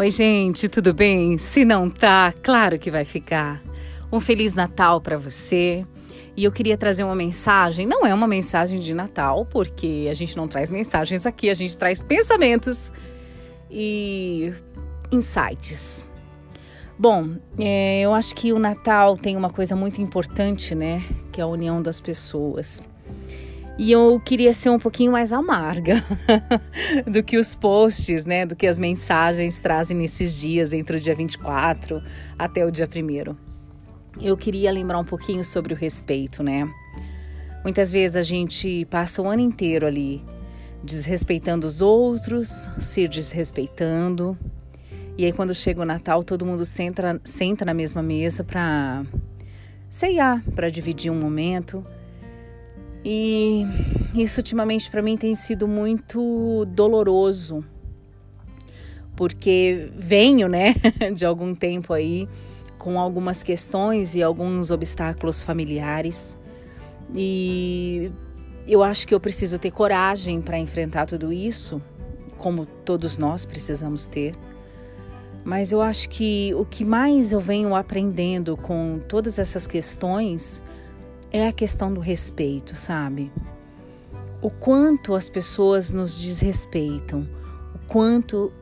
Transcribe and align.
Oi, 0.00 0.12
gente, 0.12 0.68
tudo 0.68 0.94
bem? 0.94 1.36
Se 1.38 1.64
não 1.64 1.90
tá, 1.90 2.32
claro 2.40 2.78
que 2.78 2.88
vai 2.88 3.04
ficar. 3.04 3.60
Um 4.12 4.20
feliz 4.20 4.54
Natal 4.54 5.00
para 5.00 5.18
você. 5.18 5.84
E 6.36 6.44
eu 6.44 6.52
queria 6.52 6.78
trazer 6.78 7.02
uma 7.02 7.16
mensagem, 7.16 7.84
não 7.84 8.06
é 8.06 8.14
uma 8.14 8.28
mensagem 8.28 8.78
de 8.78 8.94
Natal, 8.94 9.44
porque 9.44 10.06
a 10.08 10.14
gente 10.14 10.36
não 10.36 10.46
traz 10.46 10.70
mensagens 10.70 11.26
aqui, 11.26 11.50
a 11.50 11.54
gente 11.54 11.76
traz 11.76 12.04
pensamentos 12.04 12.92
e 13.68 14.52
insights. 15.10 16.06
Bom, 16.96 17.30
é, 17.58 18.02
eu 18.02 18.14
acho 18.14 18.36
que 18.36 18.52
o 18.52 18.58
Natal 18.60 19.16
tem 19.16 19.36
uma 19.36 19.50
coisa 19.50 19.74
muito 19.74 20.00
importante, 20.00 20.76
né? 20.76 21.02
Que 21.32 21.40
é 21.40 21.44
a 21.44 21.48
união 21.48 21.82
das 21.82 22.00
pessoas. 22.00 22.80
E 23.78 23.92
eu 23.92 24.20
queria 24.24 24.52
ser 24.52 24.70
um 24.70 24.78
pouquinho 24.78 25.12
mais 25.12 25.32
amarga 25.32 26.04
do 27.06 27.22
que 27.22 27.38
os 27.38 27.54
posts, 27.54 28.24
né? 28.24 28.44
Do 28.44 28.56
que 28.56 28.66
as 28.66 28.76
mensagens 28.76 29.60
trazem 29.60 29.96
nesses 29.96 30.36
dias, 30.36 30.72
entre 30.72 30.96
o 30.96 31.00
dia 31.00 31.14
24 31.14 32.02
até 32.36 32.66
o 32.66 32.72
dia 32.72 32.88
1. 32.92 33.36
Eu 34.20 34.36
queria 34.36 34.72
lembrar 34.72 34.98
um 34.98 35.04
pouquinho 35.04 35.44
sobre 35.44 35.72
o 35.72 35.76
respeito, 35.76 36.42
né? 36.42 36.68
Muitas 37.62 37.92
vezes 37.92 38.16
a 38.16 38.22
gente 38.22 38.84
passa 38.86 39.22
o 39.22 39.28
ano 39.28 39.42
inteiro 39.42 39.86
ali 39.86 40.24
desrespeitando 40.82 41.64
os 41.64 41.80
outros, 41.80 42.68
se 42.80 43.06
desrespeitando. 43.06 44.36
E 45.16 45.24
aí, 45.24 45.32
quando 45.32 45.54
chega 45.54 45.82
o 45.82 45.84
Natal, 45.84 46.24
todo 46.24 46.44
mundo 46.44 46.64
senta, 46.64 47.20
senta 47.22 47.64
na 47.64 47.74
mesma 47.74 48.02
mesa 48.02 48.42
para 48.42 49.04
ceiar, 49.88 50.42
para 50.52 50.68
dividir 50.68 51.12
um 51.12 51.18
momento 51.18 51.84
e 53.10 53.66
isso 54.14 54.40
ultimamente 54.40 54.90
para 54.90 55.00
mim 55.00 55.16
tem 55.16 55.32
sido 55.32 55.66
muito 55.66 56.66
doloroso, 56.66 57.64
porque 59.16 59.90
venho, 59.96 60.46
né, 60.46 60.74
de 61.16 61.24
algum 61.24 61.54
tempo 61.54 61.94
aí 61.94 62.28
com 62.76 63.00
algumas 63.00 63.42
questões 63.42 64.14
e 64.14 64.22
alguns 64.22 64.70
obstáculos 64.70 65.40
familiares. 65.40 66.38
E 67.16 68.12
eu 68.66 68.82
acho 68.82 69.08
que 69.08 69.14
eu 69.14 69.20
preciso 69.20 69.58
ter 69.58 69.70
coragem 69.70 70.42
para 70.42 70.58
enfrentar 70.58 71.06
tudo 71.06 71.32
isso, 71.32 71.80
como 72.36 72.66
todos 72.66 73.16
nós 73.16 73.46
precisamos 73.46 74.06
ter. 74.06 74.34
Mas 75.42 75.72
eu 75.72 75.80
acho 75.80 76.10
que 76.10 76.52
o 76.54 76.66
que 76.66 76.84
mais 76.84 77.32
eu 77.32 77.40
venho 77.40 77.74
aprendendo 77.74 78.54
com 78.54 79.00
todas 79.08 79.38
essas 79.38 79.66
questões 79.66 80.62
é 81.32 81.46
a 81.46 81.52
questão 81.52 81.92
do 81.92 82.00
respeito, 82.00 82.76
sabe? 82.76 83.30
O 84.40 84.50
quanto 84.50 85.14
as 85.14 85.28
pessoas 85.28 85.90
nos 85.90 86.18
desrespeitam, 86.18 87.28
o 87.74 87.78
quanto 87.86 88.52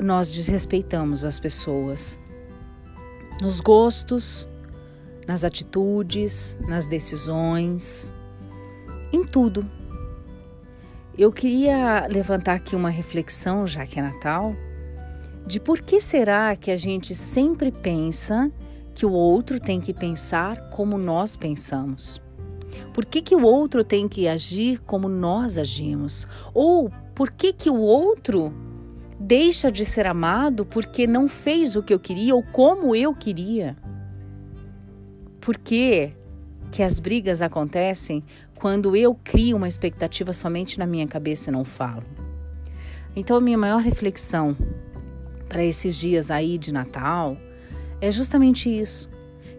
nós 0.00 0.32
desrespeitamos 0.32 1.24
as 1.24 1.40
pessoas 1.40 2.20
nos 3.40 3.60
gostos, 3.60 4.48
nas 5.26 5.44
atitudes, 5.44 6.56
nas 6.66 6.86
decisões, 6.86 8.12
em 9.12 9.24
tudo. 9.24 9.68
Eu 11.18 11.32
queria 11.32 12.06
levantar 12.08 12.54
aqui 12.54 12.76
uma 12.76 12.90
reflexão, 12.90 13.66
já 13.66 13.86
que 13.86 13.98
é 13.98 14.02
Natal, 14.02 14.54
de 15.46 15.58
por 15.58 15.80
que 15.80 16.00
será 16.00 16.54
que 16.56 16.70
a 16.70 16.76
gente 16.76 17.14
sempre 17.14 17.72
pensa 17.72 18.50
que 18.96 19.04
o 19.04 19.12
outro 19.12 19.60
tem 19.60 19.78
que 19.78 19.92
pensar 19.92 20.70
como 20.70 20.96
nós 20.96 21.36
pensamos? 21.36 22.18
Por 22.94 23.04
que, 23.04 23.20
que 23.20 23.36
o 23.36 23.42
outro 23.42 23.84
tem 23.84 24.08
que 24.08 24.26
agir 24.26 24.80
como 24.80 25.06
nós 25.06 25.58
agimos? 25.58 26.26
Ou 26.54 26.90
por 27.14 27.30
que, 27.30 27.52
que 27.52 27.68
o 27.68 27.76
outro 27.76 28.54
deixa 29.20 29.70
de 29.70 29.84
ser 29.84 30.06
amado 30.06 30.64
porque 30.64 31.06
não 31.06 31.28
fez 31.28 31.76
o 31.76 31.82
que 31.82 31.92
eu 31.92 32.00
queria 32.00 32.34
ou 32.34 32.42
como 32.42 32.96
eu 32.96 33.14
queria? 33.14 33.76
Por 35.42 35.58
que, 35.58 36.12
que 36.72 36.82
as 36.82 36.98
brigas 36.98 37.42
acontecem 37.42 38.24
quando 38.54 38.96
eu 38.96 39.14
crio 39.14 39.58
uma 39.58 39.68
expectativa 39.68 40.32
somente 40.32 40.78
na 40.78 40.86
minha 40.86 41.06
cabeça 41.06 41.50
e 41.50 41.52
não 41.52 41.66
falo? 41.66 42.04
Então, 43.14 43.36
a 43.36 43.42
minha 43.42 43.58
maior 43.58 43.82
reflexão 43.82 44.56
para 45.50 45.62
esses 45.62 45.96
dias 45.96 46.30
aí 46.30 46.56
de 46.56 46.72
Natal 46.72 47.36
é 48.00 48.10
justamente 48.10 48.68
isso. 48.68 49.08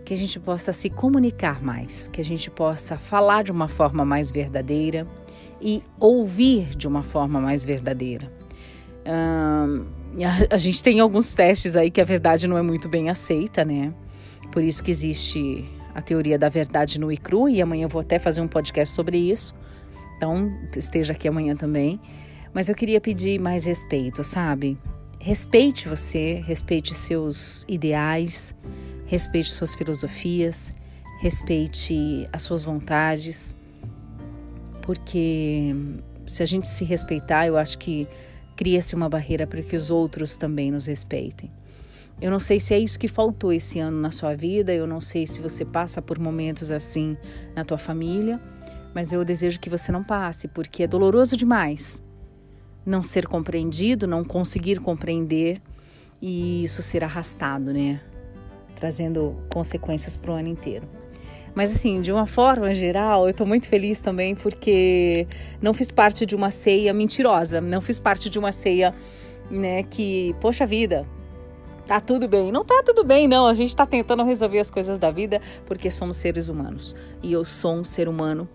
Que 0.06 0.14
a 0.14 0.18
gente 0.18 0.40
possa 0.40 0.72
se 0.72 0.90
comunicar 0.90 1.62
mais, 1.62 2.08
que 2.08 2.22
a 2.22 2.24
gente 2.24 2.50
possa 2.50 2.98
falar 2.98 3.44
de 3.44 3.52
uma 3.52 3.68
forma 3.68 4.06
mais 4.06 4.31
verdadeira 4.31 5.06
e 5.62 5.84
ouvir 6.00 6.75
de 6.75 6.88
uma 6.88 7.03
forma 7.03 7.42
mais 7.42 7.66
verdadeira. 7.66 8.31
A, 10.50 10.58
gente 10.58 10.81
tem 10.84 11.00
alguns 11.00 11.34
testes 11.34 11.75
aí 11.75 11.92
que 11.92 12.02
a 12.02 12.06
verdade 12.06 12.48
não 12.48 12.58
é 12.58 12.62
muito 12.62 12.88
bem 12.90 13.09
aceita, 13.09 13.64
né? 13.64 13.94
Por 14.52 14.64
isso 14.64 14.84
que 14.84 14.92
existe 14.92 15.66
a 15.94 16.02
teoria 16.02 16.38
da 16.38 16.50
verdade 16.50 17.00
no 17.00 17.12
e 17.12 17.18
cru, 17.18 17.50
e 17.50 17.62
amanhã 17.62 17.86
eu 17.86 17.90
vou 17.90 18.02
até 18.02 18.19
fazer 18.19 18.42
um 18.42 18.48
podcast 18.48 18.94
sobre 18.94 19.18
isso. 19.18 19.56
Então, 20.16 20.52
esteja 20.75 21.14
aqui 21.14 21.28
amanhã 21.28 21.56
também. 21.56 22.00
Mas 22.54 22.69
eu 22.69 22.75
queria 22.75 23.00
pedir 23.00 23.40
mais 23.40 23.66
respeito, 23.66 24.24
sabe? 24.24 24.78
Respeite 25.19 25.89
você, 25.89 26.44
respeite 26.45 26.94
seus 26.94 27.66
ideais, 27.67 28.55
respeite 29.05 29.50
suas 29.50 29.75
filosofias, 29.75 30.73
respeite 31.19 32.29
as 32.31 32.44
suas 32.44 32.63
vontades, 32.63 33.56
porque 34.83 35.75
se 36.25 36.44
a 36.44 36.45
gente 36.45 36.67
se 36.67 36.85
respeitar, 36.85 37.47
eu 37.47 37.57
acho 37.57 37.77
que 37.79 38.07
cria-se 38.56 38.95
uma 38.95 39.09
barreira 39.09 39.47
para 39.47 39.61
que 39.61 39.75
os 39.75 39.89
outros 39.89 40.38
também 40.38 40.72
nos 40.72 40.85
respeitem. 40.85 41.51
Eu 42.22 42.31
não 42.31 42.39
sei 42.39 42.59
se 42.59 42.73
é 42.73 42.79
isso 42.79 42.97
que 42.97 43.07
faltou 43.07 43.51
esse 43.51 43.79
ano 43.79 44.00
na 44.00 44.11
sua 44.11 44.35
vida, 44.35 44.73
eu 44.73 44.88
não 44.88 45.01
sei 45.01 45.27
se 45.27 45.41
você 45.41 45.66
passa 45.66 46.01
por 46.01 46.17
momentos 46.19 46.72
assim 46.72 47.17
na 47.56 47.66
tua 47.66 47.77
família, 47.77 48.39
mas 48.94 49.11
eu 49.11 49.25
desejo 49.25 49.59
que 49.59 49.69
você 49.69 49.91
não 49.91 50.03
passe, 50.03 50.47
porque 50.47 50.83
é 50.83 50.88
doloroso 50.88 51.35
demais 51.35 52.03
não 52.88 53.03
ser 53.03 53.28
compreendido, 53.28 54.08
não 54.08 54.24
conseguir 54.24 54.80
compreender 54.80 55.62
e 56.22 56.64
isso 56.64 56.81
ser 56.81 57.03
arrastado, 57.03 57.74
né? 57.74 58.00
Trazendo 58.75 59.36
consequências 59.52 60.16
para 60.16 60.31
o 60.31 60.36
ano 60.36 60.48
inteiro. 60.48 60.88
Mas 61.53 61.75
assim, 61.75 62.02
de 62.02 62.14
uma 62.14 62.25
forma 62.25 62.74
geral, 62.74 63.25
eu 63.25 63.31
estou 63.31 63.46
muito 63.46 63.68
feliz 63.68 64.00
também 64.00 64.34
porque 64.34 65.28
não 65.62 65.74
fiz 65.74 65.92
parte 65.92 66.25
de 66.25 66.34
uma 66.34 66.50
ceia 66.50 66.94
mentirosa, 66.94 67.59
não 67.59 67.81
fiz 67.81 68.00
parte 68.00 68.30
de 68.30 68.40
uma 68.40 68.53
ceia, 68.53 68.96
né, 69.52 69.84
que, 69.84 70.34
poxa 70.40 70.66
vida, 70.66 71.06
tá 71.86 72.00
tudo 72.00 72.25
bem. 72.28 72.54
Não 72.54 72.64
tá 72.64 72.81
tudo 72.86 73.04
bem, 73.04 73.28
não. 73.28 73.48
A 73.48 73.54
gente 73.54 73.69
está 73.69 73.86
tentando 73.86 74.24
resolver 74.24 74.59
as 74.59 74.72
coisas 74.72 74.98
da 74.98 75.12
vida 75.12 75.42
porque 75.66 75.90
somos 75.92 76.16
seres 76.16 76.48
humanos. 76.48 76.96
E 77.22 77.34
eu 77.34 77.44
sou 77.44 77.74
um 77.74 77.84
ser 77.84 78.08
humano 78.08 78.48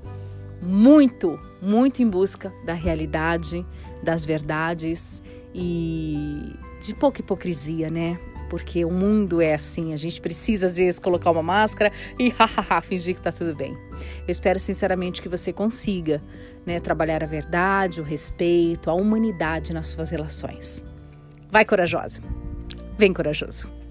muito, 0.62 1.38
muito 1.60 2.02
em 2.02 2.08
busca 2.08 2.52
da 2.64 2.72
realidade, 2.72 3.66
das 4.02 4.24
verdades 4.24 5.22
e 5.54 6.54
de 6.82 6.94
pouca 6.94 7.20
hipocrisia, 7.20 7.90
né? 7.90 8.18
Porque 8.48 8.84
o 8.84 8.90
mundo 8.90 9.40
é 9.40 9.54
assim, 9.54 9.92
a 9.92 9.96
gente 9.96 10.20
precisa 10.20 10.66
às 10.66 10.76
vezes 10.76 11.00
colocar 11.00 11.30
uma 11.30 11.42
máscara 11.42 11.90
e 12.18 12.32
fingir 12.82 13.14
que 13.14 13.22
tá 13.22 13.32
tudo 13.32 13.54
bem. 13.54 13.72
Eu 13.72 14.30
espero 14.30 14.58
sinceramente 14.58 15.22
que 15.22 15.28
você 15.28 15.52
consiga, 15.52 16.22
né, 16.66 16.78
trabalhar 16.78 17.22
a 17.22 17.26
verdade, 17.26 18.00
o 18.00 18.04
respeito, 18.04 18.90
a 18.90 18.94
humanidade 18.94 19.72
nas 19.72 19.88
suas 19.88 20.10
relações. 20.10 20.84
Vai 21.50 21.64
corajosa. 21.64 22.20
Vem 22.98 23.12
corajoso. 23.12 23.81